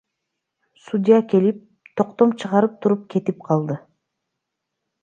Судья 0.85 1.19
келип, 1.33 1.59
токтом 2.01 2.35
чыгарып 2.43 2.81
туруп 2.87 3.07
кетип 3.17 3.47
калды. 3.51 3.79